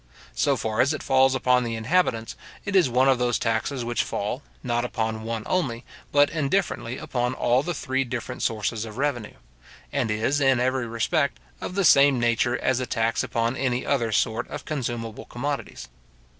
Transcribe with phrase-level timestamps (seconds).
[0.33, 4.01] So far as it falls upon the inhabitants, it is one of those taxes which
[4.01, 9.35] fall, not upon one only, but indifferently upon all the three different sources of revenue;
[9.93, 14.11] and is, in every respect, of the same nature as a tax upon any other
[14.11, 15.87] sort of consumable commodities.